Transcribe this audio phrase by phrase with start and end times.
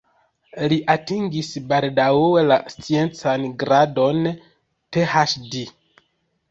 [0.71, 4.27] Li atingis baldaŭe la sciencan gradon
[4.97, 5.65] PhD.